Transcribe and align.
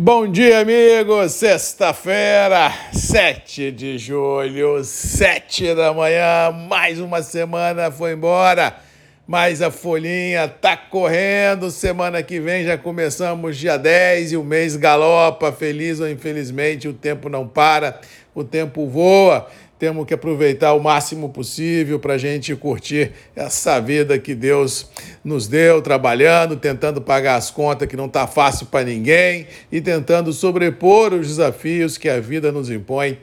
Bom 0.00 0.28
dia, 0.30 0.60
amigos! 0.60 1.32
Sexta-feira, 1.32 2.72
7 2.92 3.72
de 3.72 3.98
julho, 3.98 4.84
7 4.84 5.74
da 5.74 5.92
manhã, 5.92 6.52
mais 6.68 7.00
uma 7.00 7.20
semana 7.20 7.90
foi 7.90 8.12
embora, 8.12 8.76
mas 9.26 9.60
a 9.60 9.72
folhinha 9.72 10.46
tá 10.46 10.76
correndo. 10.76 11.68
Semana 11.72 12.22
que 12.22 12.38
vem 12.38 12.64
já 12.64 12.78
começamos 12.78 13.56
dia 13.56 13.76
10 13.76 14.30
e 14.30 14.36
o 14.36 14.44
mês 14.44 14.76
galopa, 14.76 15.50
feliz 15.50 15.98
ou 15.98 16.08
infelizmente, 16.08 16.86
o 16.86 16.92
tempo 16.92 17.28
não 17.28 17.48
para, 17.48 18.00
o 18.32 18.44
tempo 18.44 18.86
voa 18.86 19.48
temos 19.78 20.06
que 20.06 20.12
aproveitar 20.12 20.72
o 20.74 20.80
máximo 20.80 21.28
possível 21.28 22.00
para 22.00 22.14
a 22.14 22.18
gente 22.18 22.54
curtir 22.56 23.12
essa 23.36 23.78
vida 23.80 24.18
que 24.18 24.34
Deus 24.34 24.90
nos 25.24 25.46
deu, 25.46 25.80
trabalhando, 25.80 26.56
tentando 26.56 27.00
pagar 27.00 27.36
as 27.36 27.50
contas 27.50 27.86
que 27.86 27.96
não 27.96 28.06
está 28.06 28.26
fácil 28.26 28.66
para 28.66 28.84
ninguém 28.84 29.46
e 29.70 29.80
tentando 29.80 30.32
sobrepor 30.32 31.14
os 31.14 31.28
desafios 31.28 31.96
que 31.96 32.08
a 32.08 32.18
vida 32.18 32.50
nos 32.50 32.70
impõe 32.70 33.18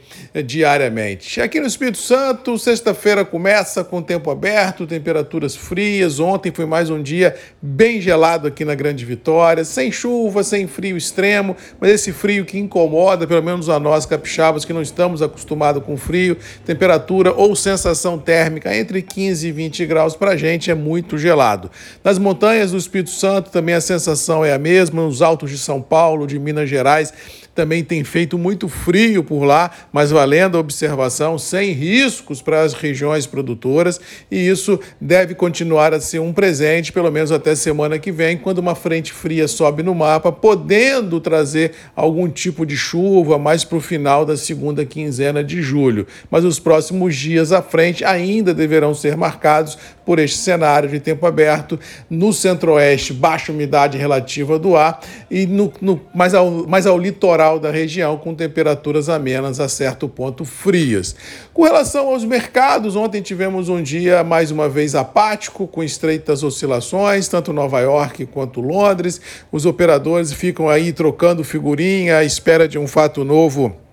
diariamente. 0.45 1.41
Aqui 1.41 1.59
no 1.59 1.67
Espírito 1.67 1.97
Santo, 1.97 2.57
sexta-feira 2.57 3.25
começa 3.25 3.83
com 3.83 4.01
tempo 4.01 4.31
aberto, 4.31 4.87
temperaturas 4.87 5.55
frias. 5.55 6.19
Ontem 6.19 6.53
foi 6.53 6.65
mais 6.65 6.89
um 6.89 7.01
dia 7.01 7.35
bem 7.61 7.99
gelado 7.99 8.47
aqui 8.47 8.63
na 8.63 8.75
Grande 8.75 9.03
Vitória, 9.03 9.65
sem 9.65 9.91
chuva, 9.91 10.43
sem 10.43 10.67
frio 10.67 10.95
extremo, 10.95 11.55
mas 11.81 11.91
esse 11.91 12.13
frio 12.13 12.45
que 12.45 12.57
incomoda, 12.57 13.27
pelo 13.27 13.43
menos 13.43 13.67
a 13.67 13.79
nós 13.79 14.05
capixabas 14.05 14.63
que 14.63 14.71
não 14.71 14.81
estamos 14.81 15.21
acostumados 15.21 15.83
com 15.83 15.97
frio 15.97 16.37
temperatura 16.65 17.33
ou 17.33 17.55
sensação 17.55 18.17
térmica 18.17 18.75
entre 18.75 19.01
15 19.01 19.47
e 19.47 19.51
20 19.51 19.85
graus 19.85 20.15
para 20.15 20.31
a 20.31 20.37
gente 20.37 20.71
é 20.71 20.75
muito 20.75 21.17
gelado. 21.17 21.69
Nas 22.03 22.17
montanhas 22.17 22.71
do 22.71 22.77
Espírito 22.77 23.11
Santo 23.11 23.49
também 23.49 23.75
a 23.75 23.81
sensação 23.81 24.43
é 24.43 24.53
a 24.53 24.59
mesma, 24.59 25.03
nos 25.03 25.21
altos 25.21 25.49
de 25.51 25.57
São 25.57 25.81
Paulo, 25.81 26.27
de 26.27 26.39
Minas 26.39 26.69
Gerais, 26.69 27.13
também 27.55 27.83
tem 27.83 28.03
feito 28.03 28.37
muito 28.37 28.67
frio 28.67 29.23
por 29.23 29.45
lá, 29.45 29.71
mas 29.91 30.11
valendo 30.11 30.57
a 30.57 30.59
observação, 30.59 31.39
sem 31.39 31.71
riscos 31.71 32.41
para 32.41 32.61
as 32.61 32.73
regiões 32.73 33.25
produtoras, 33.25 33.99
e 34.29 34.37
isso 34.47 34.77
deve 34.99 35.33
continuar 35.33 35.93
a 35.93 36.01
ser 36.01 36.19
um 36.19 36.33
presente, 36.33 36.91
pelo 36.91 37.09
menos 37.09 37.31
até 37.31 37.55
semana 37.55 37.97
que 37.97 38.11
vem, 38.11 38.37
quando 38.37 38.59
uma 38.59 38.75
frente 38.75 39.13
fria 39.13 39.47
sobe 39.47 39.81
no 39.81 39.95
mapa, 39.95 40.31
podendo 40.31 41.21
trazer 41.21 41.71
algum 41.95 42.27
tipo 42.27 42.65
de 42.65 42.75
chuva 42.75 43.39
mais 43.39 43.63
para 43.63 43.77
o 43.77 43.81
final 43.81 44.25
da 44.25 44.35
segunda 44.35 44.85
quinzena 44.85 45.41
de 45.41 45.61
julho. 45.61 46.05
Mas 46.29 46.43
os 46.43 46.59
próximos 46.59 47.15
dias 47.15 47.53
à 47.53 47.61
frente 47.61 48.03
ainda 48.03 48.53
deverão 48.53 48.93
ser 48.93 49.15
marcados 49.15 49.77
por 50.05 50.19
este 50.19 50.37
cenário 50.37 50.87
de 50.87 50.99
tempo 50.99 51.25
aberto 51.25 51.79
no 52.09 52.31
centro-oeste, 52.31 53.13
baixa 53.13 53.51
umidade 53.51 53.97
relativa 53.97 54.59
do 54.59 54.75
ar 54.75 54.99
e 55.29 55.45
no, 55.45 55.73
no 55.81 55.99
mais, 56.13 56.33
ao, 56.33 56.49
mais 56.67 56.85
ao 56.85 56.97
litoral 56.97 57.59
da 57.59 57.71
região, 57.71 58.17
com 58.17 58.35
temperaturas 58.35 59.09
amenas 59.09 59.59
a 59.59 59.67
certo 59.67 60.07
ponto 60.07 60.45
frias. 60.45 61.15
Com 61.53 61.63
relação 61.63 62.07
aos 62.07 62.23
mercados, 62.23 62.95
ontem 62.95 63.21
tivemos 63.21 63.69
um 63.69 63.81
dia 63.81 64.23
mais 64.23 64.51
uma 64.51 64.69
vez 64.69 64.93
apático, 64.93 65.67
com 65.67 65.83
estreitas 65.83 66.43
oscilações, 66.43 67.27
tanto 67.27 67.51
Nova 67.51 67.79
York 67.79 68.25
quanto 68.27 68.61
Londres. 68.61 69.19
Os 69.51 69.65
operadores 69.65 70.31
ficam 70.31 70.69
aí 70.69 70.93
trocando 70.93 71.43
figurinha 71.43 72.17
à 72.17 72.23
espera 72.23 72.67
de 72.67 72.77
um 72.77 72.87
fato 72.87 73.23
novo 73.23 73.84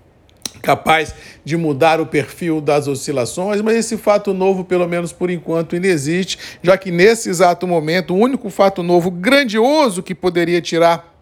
capaz 0.63 1.15
de 1.45 1.57
mudar 1.57 2.01
o 2.01 2.07
perfil 2.07 2.61
das 2.61 2.87
oscilações, 2.87 3.61
mas 3.61 3.77
esse 3.77 3.97
fato 3.99 4.33
novo, 4.33 4.65
pelo 4.65 4.89
menos 4.89 5.13
por 5.13 5.29
enquanto, 5.29 5.75
ainda 5.75 5.89
existe, 5.89 6.39
já 6.63 6.79
que 6.79 6.91
nesse 6.91 7.29
exato 7.29 7.67
momento, 7.67 8.15
o 8.15 8.19
único 8.19 8.49
fato 8.49 8.83
novo 8.83 9.11
grandioso 9.11 10.03
que 10.03 10.15
poderia 10.15 10.63
tirar 10.63 11.13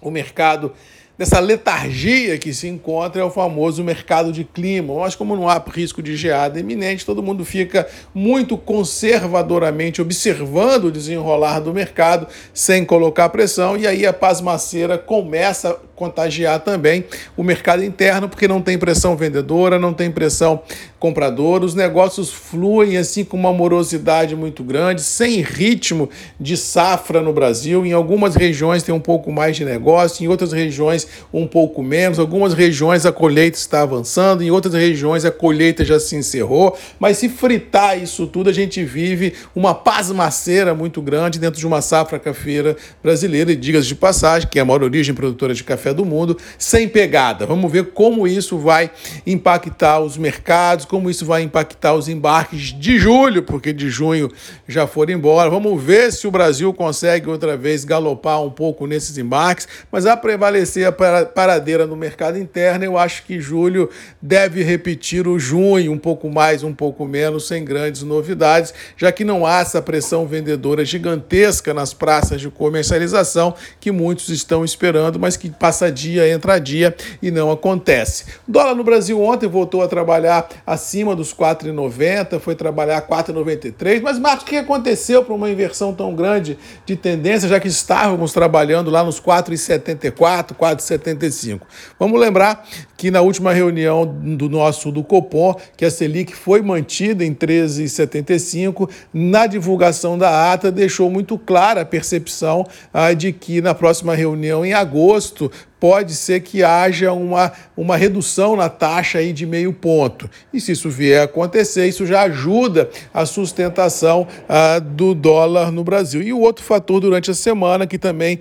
o 0.00 0.10
mercado 0.10 0.72
dessa 1.16 1.38
letargia 1.38 2.36
que 2.38 2.52
se 2.52 2.66
encontra 2.66 3.22
é 3.22 3.24
o 3.24 3.30
famoso 3.30 3.84
mercado 3.84 4.32
de 4.32 4.44
clima. 4.44 4.94
Mas 4.94 5.14
como 5.14 5.36
não 5.36 5.48
há 5.48 5.62
risco 5.72 6.02
de 6.02 6.16
geada 6.16 6.58
iminente, 6.58 7.06
todo 7.06 7.22
mundo 7.22 7.44
fica 7.44 7.86
muito 8.12 8.56
conservadoramente 8.56 10.02
observando 10.02 10.86
o 10.86 10.90
desenrolar 10.90 11.60
do 11.60 11.72
mercado 11.72 12.26
sem 12.52 12.84
colocar 12.84 13.28
pressão 13.28 13.76
e 13.76 13.86
aí 13.86 14.04
a 14.04 14.12
pasmaceira 14.12 14.98
começa 14.98 15.78
contagiar 16.02 16.58
também 16.58 17.04
o 17.36 17.44
mercado 17.44 17.84
interno 17.84 18.28
porque 18.28 18.48
não 18.48 18.60
tem 18.60 18.76
pressão 18.76 19.16
vendedora, 19.16 19.78
não 19.78 19.94
tem 19.94 20.10
pressão 20.10 20.60
compradora, 20.98 21.64
os 21.64 21.74
negócios 21.74 22.30
fluem 22.30 22.96
assim 22.96 23.24
com 23.24 23.36
uma 23.36 23.52
morosidade 23.52 24.36
muito 24.36 24.62
grande, 24.62 25.02
sem 25.02 25.40
ritmo 25.40 26.08
de 26.38 26.56
safra 26.56 27.20
no 27.20 27.32
Brasil. 27.32 27.84
Em 27.84 27.92
algumas 27.92 28.36
regiões 28.36 28.84
tem 28.84 28.94
um 28.94 29.00
pouco 29.00 29.32
mais 29.32 29.56
de 29.56 29.64
negócio, 29.64 30.24
em 30.24 30.28
outras 30.28 30.52
regiões 30.52 31.06
um 31.32 31.46
pouco 31.46 31.82
menos. 31.82 32.18
Algumas 32.20 32.54
regiões 32.54 33.04
a 33.04 33.10
colheita 33.10 33.58
está 33.58 33.82
avançando, 33.82 34.42
em 34.42 34.50
outras 34.50 34.74
regiões 34.74 35.24
a 35.24 35.30
colheita 35.30 35.84
já 35.84 35.98
se 35.98 36.14
encerrou. 36.14 36.76
Mas 37.00 37.18
se 37.18 37.28
fritar 37.28 38.00
isso 38.00 38.26
tudo, 38.26 38.48
a 38.48 38.52
gente 38.52 38.84
vive 38.84 39.34
uma 39.54 39.74
pasmaceira 39.74 40.72
muito 40.72 41.02
grande 41.02 41.38
dentro 41.38 41.58
de 41.58 41.66
uma 41.66 41.80
safra 41.80 42.18
cafeira 42.18 42.76
brasileira, 43.02 43.50
e 43.50 43.56
digas 43.56 43.86
de 43.86 43.96
passagem, 43.96 44.48
que 44.48 44.58
é 44.58 44.62
a 44.62 44.64
maior 44.64 44.84
origem 44.84 45.14
produtora 45.14 45.52
de 45.52 45.64
café 45.64 45.91
do 45.92 46.04
mundo, 46.04 46.36
sem 46.58 46.88
pegada. 46.88 47.46
Vamos 47.46 47.70
ver 47.70 47.92
como 47.92 48.26
isso 48.26 48.58
vai 48.58 48.90
impactar 49.26 50.00
os 50.00 50.16
mercados, 50.16 50.84
como 50.84 51.10
isso 51.10 51.24
vai 51.24 51.42
impactar 51.42 51.94
os 51.94 52.08
embarques 52.08 52.78
de 52.78 52.98
julho, 52.98 53.42
porque 53.42 53.72
de 53.72 53.88
junho 53.90 54.30
já 54.66 54.86
foram 54.86 55.14
embora. 55.14 55.50
Vamos 55.50 55.82
ver 55.82 56.12
se 56.12 56.26
o 56.26 56.30
Brasil 56.30 56.72
consegue 56.72 57.28
outra 57.28 57.56
vez 57.56 57.84
galopar 57.84 58.42
um 58.42 58.50
pouco 58.50 58.86
nesses 58.86 59.18
embarques, 59.18 59.68
mas 59.90 60.06
a 60.06 60.16
prevalecer 60.16 60.86
a 60.86 60.92
paradeira 60.92 61.86
no 61.86 61.96
mercado 61.96 62.38
interno, 62.38 62.84
eu 62.84 62.98
acho 62.98 63.24
que 63.24 63.40
julho 63.40 63.88
deve 64.20 64.62
repetir 64.62 65.26
o 65.26 65.38
junho, 65.38 65.92
um 65.92 65.98
pouco 65.98 66.30
mais, 66.30 66.62
um 66.62 66.74
pouco 66.74 67.06
menos, 67.06 67.46
sem 67.46 67.64
grandes 67.64 68.02
novidades, 68.02 68.72
já 68.96 69.10
que 69.10 69.24
não 69.24 69.46
há 69.46 69.60
essa 69.60 69.82
pressão 69.82 70.26
vendedora 70.26 70.84
gigantesca 70.84 71.74
nas 71.74 71.92
praças 71.92 72.40
de 72.40 72.50
comercialização 72.50 73.54
que 73.80 73.90
muitos 73.90 74.28
estão 74.28 74.64
esperando, 74.64 75.18
mas 75.18 75.36
que 75.36 75.50
passa 75.72 75.90
dia, 75.90 76.28
entra 76.28 76.58
dia 76.58 76.94
e 77.22 77.30
não 77.30 77.50
acontece. 77.50 78.26
O 78.46 78.52
dólar 78.52 78.74
no 78.74 78.84
Brasil 78.84 79.20
ontem 79.20 79.48
voltou 79.48 79.82
a 79.82 79.88
trabalhar 79.88 80.46
acima 80.66 81.16
dos 81.16 81.34
4,90, 81.34 82.38
foi 82.38 82.54
trabalhar 82.54 83.08
4,93, 83.08 84.02
mas 84.02 84.18
Marcos, 84.18 84.44
o 84.44 84.46
que 84.46 84.56
aconteceu 84.56 85.24
para 85.24 85.34
uma 85.34 85.50
inversão 85.50 85.94
tão 85.94 86.14
grande 86.14 86.58
de 86.84 86.94
tendência, 86.94 87.48
já 87.48 87.58
que 87.58 87.68
estávamos 87.68 88.32
trabalhando 88.32 88.90
lá 88.90 89.02
nos 89.02 89.20
4,74, 89.20 90.54
4,75? 90.54 90.92
75. 91.22 91.66
Vamos 91.98 92.20
lembrar 92.20 92.66
que 93.02 93.10
na 93.10 93.20
última 93.20 93.52
reunião 93.52 94.06
do 94.06 94.48
nosso 94.48 94.92
do 94.92 95.02
Copom, 95.02 95.56
que 95.76 95.84
a 95.84 95.90
Selic 95.90 96.36
foi 96.36 96.62
mantida 96.62 97.24
em 97.24 97.34
13,75, 97.34 98.88
na 99.12 99.48
divulgação 99.48 100.16
da 100.16 100.52
ata 100.52 100.70
deixou 100.70 101.10
muito 101.10 101.36
clara 101.36 101.80
a 101.80 101.84
percepção 101.84 102.64
ah, 102.94 103.12
de 103.12 103.32
que 103.32 103.60
na 103.60 103.74
próxima 103.74 104.14
reunião 104.14 104.64
em 104.64 104.72
agosto 104.72 105.50
pode 105.80 106.14
ser 106.14 106.42
que 106.42 106.62
haja 106.62 107.12
uma, 107.12 107.50
uma 107.76 107.96
redução 107.96 108.54
na 108.54 108.68
taxa 108.68 109.18
aí 109.18 109.32
de 109.32 109.44
meio 109.46 109.72
ponto. 109.72 110.30
E 110.54 110.60
se 110.60 110.70
isso 110.70 110.88
vier 110.88 111.22
a 111.22 111.24
acontecer, 111.24 111.88
isso 111.88 112.06
já 112.06 112.22
ajuda 112.22 112.88
a 113.12 113.26
sustentação 113.26 114.28
ah, 114.48 114.78
do 114.78 115.12
dólar 115.12 115.72
no 115.72 115.82
Brasil. 115.82 116.22
E 116.22 116.32
o 116.32 116.38
outro 116.38 116.64
fator 116.64 117.00
durante 117.00 117.32
a 117.32 117.34
semana 117.34 117.84
que 117.84 117.98
também 117.98 118.38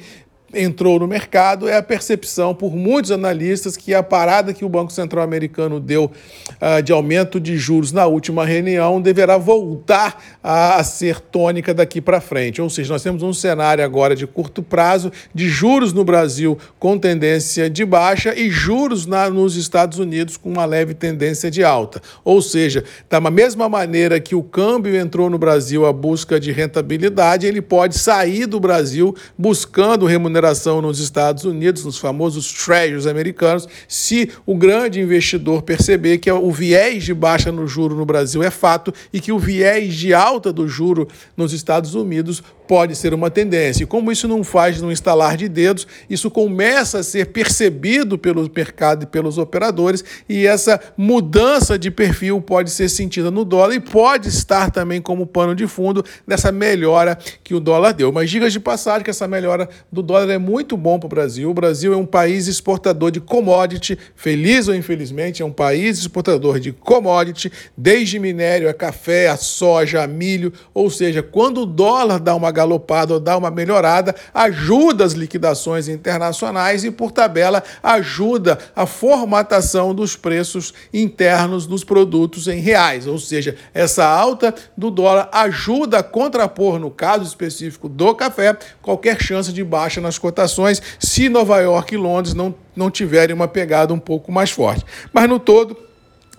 entrou 0.53 0.99
no 0.99 1.07
mercado 1.07 1.67
é 1.67 1.77
a 1.77 1.83
percepção 1.83 2.53
por 2.53 2.75
muitos 2.75 3.11
analistas 3.11 3.77
que 3.77 3.93
a 3.93 4.03
parada 4.03 4.53
que 4.53 4.65
o 4.65 4.69
Banco 4.69 4.91
Central 4.91 5.23
americano 5.23 5.79
deu 5.79 6.05
uh, 6.05 6.81
de 6.83 6.91
aumento 6.91 7.39
de 7.39 7.57
juros 7.57 7.91
na 7.91 8.05
última 8.05 8.45
reunião 8.45 9.01
deverá 9.01 9.37
voltar 9.37 10.21
a, 10.43 10.83
ser 10.83 11.19
tônica 11.19 11.73
daqui 11.73 12.01
para 12.01 12.19
frente. 12.19 12.61
Ou 12.61 12.69
seja, 12.69 12.93
nós 12.93 13.03
temos 13.03 13.23
um 13.23 13.33
cenário 13.33 13.83
agora 13.83 14.15
de 14.15 14.27
curto 14.27 14.61
prazo 14.61 15.11
de 15.33 15.47
juros 15.47 15.93
no 15.93 16.03
Brasil 16.03 16.57
com 16.79 16.97
tendência 16.97 17.69
de 17.69 17.85
baixa 17.85 18.37
e 18.37 18.49
juros 18.49 19.05
na, 19.05 19.29
nos 19.29 19.55
Estados 19.55 19.99
Unidos 19.99 20.37
com 20.37 20.49
uma 20.49 20.65
leve 20.65 20.93
tendência 20.93 21.49
de 21.49 21.63
alta. 21.63 22.01
Ou 22.23 22.41
seja, 22.41 22.83
da 23.09 23.19
mesma 23.21 23.69
maneira 23.69 24.19
que 24.19 24.35
o 24.35 24.43
câmbio 24.43 24.95
entrou 24.95 25.29
no 25.29 25.37
Brasil 25.37 25.85
à 25.85 25.93
busca 25.93 26.39
de 26.39 26.51
rentabilidade, 26.51 27.45
ele 27.45 27.61
pode 27.61 27.97
sair 27.97 28.45
do 28.45 28.59
Brasil 28.59 29.15
buscando 29.37 30.05
remuneração 30.05 30.40
nos 30.81 30.99
Estados 30.99 31.43
Unidos, 31.43 31.85
nos 31.85 31.97
famosos 31.97 32.51
treasuries 32.51 33.07
americanos, 33.07 33.67
se 33.87 34.29
o 34.45 34.55
grande 34.55 34.99
investidor 34.99 35.61
perceber 35.61 36.17
que 36.17 36.31
o 36.31 36.51
viés 36.51 37.03
de 37.03 37.13
baixa 37.13 37.51
no 37.51 37.67
juro 37.67 37.95
no 37.95 38.05
Brasil 38.05 38.41
é 38.41 38.49
fato 38.49 38.93
e 39.13 39.19
que 39.19 39.31
o 39.31 39.39
viés 39.39 39.93
de 39.93 40.13
alta 40.13 40.51
do 40.51 40.67
juro 40.67 41.07
nos 41.37 41.53
Estados 41.53 41.95
Unidos 41.95 42.43
pode 42.71 42.95
ser 42.95 43.13
uma 43.13 43.29
tendência. 43.29 43.83
E 43.83 43.85
como 43.85 44.13
isso 44.13 44.29
não 44.29 44.45
faz 44.45 44.81
no 44.81 44.93
instalar 44.93 45.35
de 45.35 45.49
dedos, 45.49 45.85
isso 46.09 46.31
começa 46.31 46.99
a 46.99 47.03
ser 47.03 47.25
percebido 47.25 48.17
pelo 48.17 48.49
mercado 48.55 49.03
e 49.03 49.05
pelos 49.05 49.37
operadores, 49.37 50.05
e 50.29 50.47
essa 50.47 50.79
mudança 50.95 51.77
de 51.77 51.91
perfil 51.91 52.39
pode 52.39 52.71
ser 52.71 52.87
sentida 52.87 53.29
no 53.29 53.43
dólar 53.43 53.75
e 53.75 53.81
pode 53.81 54.29
estar 54.29 54.71
também 54.71 55.01
como 55.01 55.27
pano 55.27 55.53
de 55.53 55.67
fundo 55.67 56.01
nessa 56.25 56.49
melhora 56.49 57.17
que 57.43 57.53
o 57.53 57.59
dólar 57.59 57.91
deu. 57.91 58.09
Mas 58.09 58.29
diga 58.29 58.49
de 58.49 58.57
passagem 58.57 59.03
que 59.03 59.09
essa 59.09 59.27
melhora 59.27 59.67
do 59.91 60.01
dólar 60.01 60.29
é 60.29 60.37
muito 60.37 60.77
bom 60.77 60.97
para 60.97 61.07
o 61.07 61.09
Brasil. 61.09 61.49
O 61.49 61.53
Brasil 61.53 61.91
é 61.91 61.97
um 61.97 62.05
país 62.05 62.47
exportador 62.47 63.11
de 63.11 63.19
commodity, 63.19 63.99
feliz 64.15 64.69
ou 64.69 64.75
infelizmente, 64.75 65.41
é 65.41 65.45
um 65.45 65.51
país 65.51 65.99
exportador 65.99 66.57
de 66.57 66.71
commodity, 66.71 67.51
desde 67.75 68.17
minério 68.17 68.69
a 68.69 68.73
café, 68.73 69.27
a 69.27 69.35
soja, 69.35 70.01
a 70.01 70.07
milho, 70.07 70.53
ou 70.73 70.89
seja, 70.89 71.21
quando 71.21 71.63
o 71.63 71.65
dólar 71.65 72.17
dá 72.17 72.33
uma 72.33 72.60
galopada 72.61 73.13
ou 73.13 73.19
dá 73.19 73.37
uma 73.37 73.51
melhorada, 73.51 74.15
ajuda 74.33 75.03
as 75.03 75.13
liquidações 75.13 75.87
internacionais 75.87 76.83
e, 76.83 76.91
por 76.91 77.11
tabela, 77.11 77.63
ajuda 77.81 78.57
a 78.75 78.85
formatação 78.85 79.93
dos 79.93 80.15
preços 80.15 80.73
internos 80.93 81.65
dos 81.65 81.83
produtos 81.83 82.47
em 82.47 82.59
reais. 82.59 83.07
Ou 83.07 83.17
seja, 83.17 83.55
essa 83.73 84.05
alta 84.05 84.53
do 84.77 84.89
dólar 84.89 85.29
ajuda 85.31 85.99
a 85.99 86.03
contrapor, 86.03 86.79
no 86.79 86.91
caso 86.91 87.23
específico 87.23 87.89
do 87.89 88.13
café, 88.15 88.57
qualquer 88.81 89.21
chance 89.21 89.51
de 89.51 89.63
baixa 89.63 89.99
nas 89.99 90.17
cotações 90.17 90.81
se 90.99 91.29
Nova 91.29 91.59
York 91.59 91.95
e 91.95 91.97
Londres 91.97 92.33
não, 92.33 92.53
não 92.75 92.91
tiverem 92.91 93.35
uma 93.35 93.47
pegada 93.47 93.93
um 93.93 93.99
pouco 93.99 94.31
mais 94.31 94.51
forte. 94.51 94.85
Mas 95.11 95.27
no 95.27 95.39
todo, 95.39 95.90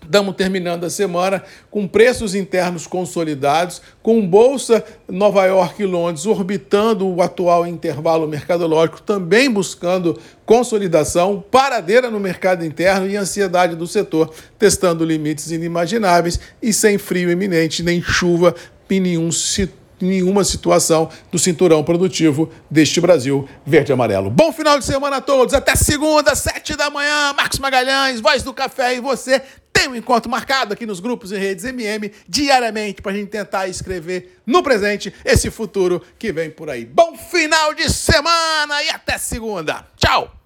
Estamos 0.02 0.34
terminando 0.34 0.84
a 0.84 0.90
semana 0.90 1.42
com 1.70 1.86
preços 1.86 2.34
internos 2.34 2.86
consolidados, 2.86 3.80
com 4.02 4.26
Bolsa 4.26 4.84
Nova 5.08 5.44
York 5.46 5.82
e 5.82 5.86
Londres 5.86 6.26
orbitando 6.26 7.08
o 7.08 7.22
atual 7.22 7.66
intervalo 7.66 8.26
mercadológico, 8.26 9.00
também 9.00 9.50
buscando 9.50 10.18
consolidação, 10.44 11.42
paradeira 11.50 12.10
no 12.10 12.18
mercado 12.18 12.64
interno 12.64 13.08
e 13.08 13.16
ansiedade 13.16 13.76
do 13.76 13.86
setor, 13.86 14.32
testando 14.58 15.04
limites 15.04 15.50
inimagináveis 15.50 16.38
e 16.60 16.72
sem 16.72 16.98
frio 16.98 17.30
iminente 17.30 17.82
nem 17.82 18.02
chuva 18.02 18.54
em 18.90 19.00
nenhum 19.00 19.30
nenhuma 20.02 20.42
situação 20.42 21.08
do 21.30 21.38
cinturão 21.38 21.84
produtivo 21.84 22.50
deste 22.68 23.00
Brasil 23.00 23.48
verde 23.64 23.92
e 23.92 23.94
amarelo. 23.94 24.28
Bom 24.28 24.52
final 24.52 24.78
de 24.78 24.84
semana 24.84 25.16
a 25.16 25.20
todos, 25.20 25.54
até 25.54 25.76
segunda, 25.76 26.34
sete 26.34 26.76
da 26.76 26.90
manhã, 26.90 27.32
Marcos 27.32 27.60
Magalhães, 27.60 28.20
Voz 28.20 28.42
do 28.42 28.52
Café 28.52 28.96
e 28.96 29.00
você 29.00 29.40
tem 29.82 29.88
um 29.88 29.96
encontro 29.96 30.30
marcado 30.30 30.72
aqui 30.72 30.86
nos 30.86 31.00
grupos 31.00 31.32
e 31.32 31.36
redes 31.36 31.64
MM 31.64 32.12
diariamente 32.28 33.02
para 33.02 33.10
a 33.10 33.14
gente 33.14 33.28
tentar 33.30 33.66
escrever 33.66 34.40
no 34.46 34.62
presente 34.62 35.12
esse 35.24 35.50
futuro 35.50 36.00
que 36.18 36.32
vem 36.32 36.50
por 36.50 36.70
aí. 36.70 36.84
Bom 36.84 37.16
final 37.16 37.74
de 37.74 37.90
semana 37.90 38.80
e 38.84 38.90
até 38.90 39.18
segunda. 39.18 39.84
Tchau! 39.96 40.41